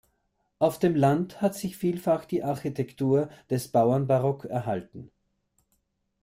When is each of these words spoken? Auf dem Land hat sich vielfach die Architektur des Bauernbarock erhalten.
Auf 0.57 0.79
dem 0.79 0.95
Land 0.95 1.41
hat 1.43 1.53
sich 1.53 1.77
vielfach 1.77 2.25
die 2.25 2.41
Architektur 2.41 3.29
des 3.51 3.67
Bauernbarock 3.67 4.45
erhalten. 4.45 5.11